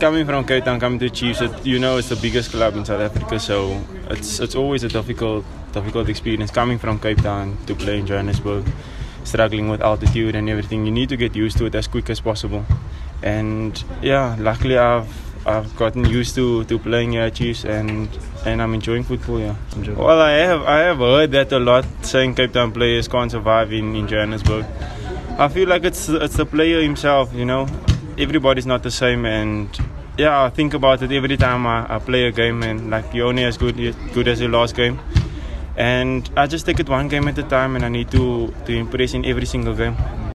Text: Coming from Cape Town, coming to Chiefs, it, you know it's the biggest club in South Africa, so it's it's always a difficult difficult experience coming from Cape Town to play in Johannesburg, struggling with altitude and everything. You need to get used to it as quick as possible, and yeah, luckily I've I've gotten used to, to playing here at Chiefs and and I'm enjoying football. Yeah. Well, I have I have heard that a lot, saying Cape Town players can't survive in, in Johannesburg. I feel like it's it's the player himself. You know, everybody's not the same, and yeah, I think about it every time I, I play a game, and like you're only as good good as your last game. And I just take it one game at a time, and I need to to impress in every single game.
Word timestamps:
Coming 0.00 0.26
from 0.26 0.44
Cape 0.46 0.64
Town, 0.64 0.78
coming 0.78 1.00
to 1.00 1.10
Chiefs, 1.10 1.40
it, 1.40 1.66
you 1.66 1.80
know 1.80 1.96
it's 1.96 2.08
the 2.08 2.16
biggest 2.16 2.52
club 2.52 2.76
in 2.76 2.84
South 2.84 3.00
Africa, 3.00 3.40
so 3.40 3.80
it's 4.10 4.38
it's 4.38 4.54
always 4.54 4.84
a 4.84 4.88
difficult 4.88 5.44
difficult 5.72 6.08
experience 6.08 6.52
coming 6.52 6.78
from 6.78 7.00
Cape 7.00 7.20
Town 7.20 7.58
to 7.66 7.74
play 7.74 7.98
in 7.98 8.06
Johannesburg, 8.06 8.64
struggling 9.24 9.68
with 9.68 9.82
altitude 9.82 10.36
and 10.36 10.48
everything. 10.48 10.86
You 10.86 10.92
need 10.92 11.08
to 11.08 11.16
get 11.16 11.34
used 11.34 11.58
to 11.58 11.66
it 11.66 11.74
as 11.74 11.88
quick 11.88 12.10
as 12.10 12.20
possible, 12.20 12.64
and 13.24 13.82
yeah, 14.00 14.36
luckily 14.38 14.78
I've 14.78 15.10
I've 15.44 15.74
gotten 15.76 16.04
used 16.04 16.36
to, 16.36 16.62
to 16.64 16.78
playing 16.78 17.12
here 17.12 17.22
at 17.22 17.34
Chiefs 17.34 17.64
and 17.64 18.08
and 18.46 18.62
I'm 18.62 18.74
enjoying 18.74 19.02
football. 19.02 19.40
Yeah. 19.40 19.56
Well, 19.96 20.20
I 20.20 20.30
have 20.30 20.62
I 20.62 20.78
have 20.78 20.98
heard 20.98 21.32
that 21.32 21.50
a 21.50 21.58
lot, 21.58 21.84
saying 22.02 22.36
Cape 22.36 22.52
Town 22.52 22.70
players 22.70 23.08
can't 23.08 23.32
survive 23.32 23.72
in, 23.72 23.96
in 23.96 24.06
Johannesburg. 24.06 24.64
I 25.38 25.48
feel 25.48 25.68
like 25.68 25.84
it's 25.84 26.08
it's 26.08 26.36
the 26.36 26.46
player 26.46 26.80
himself. 26.82 27.34
You 27.34 27.46
know, 27.46 27.66
everybody's 28.18 28.66
not 28.66 28.82
the 28.82 28.90
same, 28.90 29.24
and 29.24 29.68
yeah, 30.16 30.44
I 30.44 30.50
think 30.50 30.74
about 30.74 31.02
it 31.02 31.12
every 31.12 31.36
time 31.36 31.66
I, 31.66 31.86
I 31.94 31.98
play 31.98 32.26
a 32.26 32.32
game, 32.32 32.62
and 32.62 32.90
like 32.90 33.14
you're 33.14 33.28
only 33.28 33.44
as 33.44 33.56
good 33.56 33.76
good 34.12 34.28
as 34.28 34.40
your 34.40 34.50
last 34.50 34.74
game. 34.74 34.98
And 35.76 36.28
I 36.36 36.48
just 36.48 36.66
take 36.66 36.80
it 36.80 36.88
one 36.88 37.08
game 37.08 37.28
at 37.28 37.38
a 37.38 37.44
time, 37.44 37.76
and 37.76 37.84
I 37.84 37.88
need 37.88 38.10
to 38.10 38.52
to 38.66 38.72
impress 38.72 39.14
in 39.14 39.24
every 39.24 39.46
single 39.46 39.74
game. 39.74 39.96